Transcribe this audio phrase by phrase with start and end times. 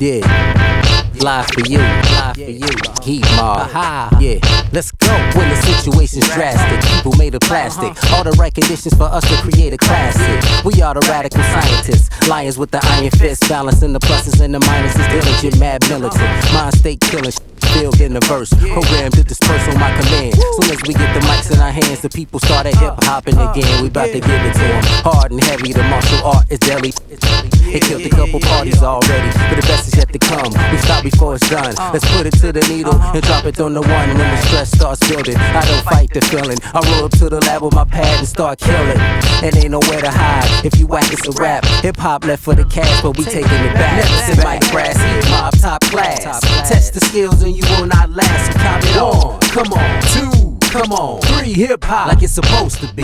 [0.00, 0.22] Yeah.
[1.18, 2.68] Live for you, live for you.
[3.02, 3.66] Heat mob.
[4.22, 4.38] Yeah,
[4.70, 5.10] let's go.
[5.34, 7.90] When the situation's drastic, people made of plastic.
[7.90, 8.16] Uh-huh.
[8.16, 10.64] All the right conditions for us to create a classic.
[10.64, 14.60] We are the radical scientists, lions with the iron fist, balancing the pluses and the
[14.60, 15.10] minuses.
[15.10, 16.54] Diligent, mad militant, uh-huh.
[16.54, 17.32] mind state killing.
[17.74, 20.34] Filled in the verse, programmed to disperse on my command.
[20.34, 22.94] Soon as we get the mics in our hands, the people started uh-huh.
[22.94, 23.82] hip hopping again.
[23.82, 24.82] We bout to give it to them.
[25.02, 26.92] Hard and heavy, the martial art is deadly.
[27.68, 30.52] It killed a couple parties already, but the best is yet to come.
[30.72, 31.74] We stop before it's done.
[31.78, 31.90] Uh.
[31.92, 33.12] Let's put it to the needle uh-huh.
[33.14, 35.36] and drop it on the one when the stress starts building.
[35.36, 36.58] I don't fight the feeling.
[36.72, 38.98] I roll up to the lab with my pad and start killing.
[39.44, 40.64] And ain't nowhere to hide.
[40.64, 41.64] If you whack, it's a rap.
[41.84, 43.96] Hip hop left for the cash, but we taking it back.
[44.00, 46.40] Never sit Mike Brassy, mob top class.
[46.68, 48.52] Test the skills and you will not last.
[48.52, 49.40] So count it on.
[49.40, 50.37] Come on, two.
[50.68, 53.02] Come on, free hip hop like it's supposed to be.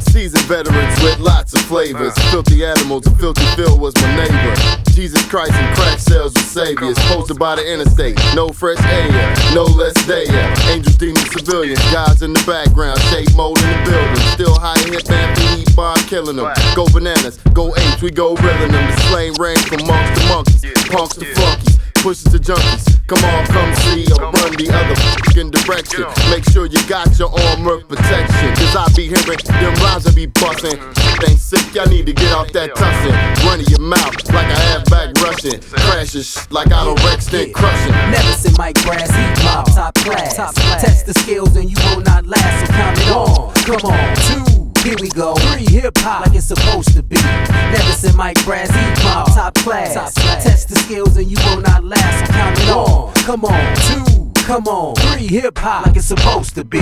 [0.00, 2.12] Seasoned veterans with lots of flavors.
[2.30, 4.82] Filthy animals and filthy Phil was my neighbor.
[4.90, 6.98] Jesus Christ and crack sales were saviors.
[7.06, 8.18] Posted by the interstate.
[8.34, 9.08] No fresh air,
[9.54, 10.26] no less day.
[10.74, 11.80] Angels, demons, civilians.
[11.92, 13.00] Guys in the background.
[13.14, 14.16] Shade mold in the building.
[14.34, 16.52] Still high hit band for heat bomb killing them.
[16.74, 18.90] Go bananas, go apes, we go reeling them.
[18.90, 21.71] The slang range from monks to monkeys, punks to flunkies
[22.02, 22.98] pushes to junkies.
[23.06, 26.02] Come on, come see or run the other fucking direction.
[26.34, 28.50] Make sure you got your armor protection.
[28.58, 30.74] Cause I be hearing them rhymes I be bustin'.
[30.74, 31.30] Mm-hmm.
[31.30, 33.14] Ain't sick, y'all need to get off that tussin'.
[33.46, 35.62] Running your mouth like I have back rushing.
[35.86, 37.94] Crashes like I don't wreck stick crushing.
[38.10, 40.36] Medicine Mike Brass, heat mob, top class.
[40.36, 42.66] top Test the skills and you will not last.
[42.66, 43.54] So count it on.
[43.62, 44.62] Come on, two.
[44.82, 45.34] Here we go.
[45.34, 47.14] Three hip hop like it's supposed to be.
[47.14, 49.94] Never Medicine Mike Brass, heat mob, top class.
[49.94, 50.51] Test the
[50.92, 52.26] skills and you will not last.
[52.26, 53.14] So count it on.
[53.14, 54.42] Come on, two.
[54.42, 56.80] Come on, three hip hop like it's supposed to be.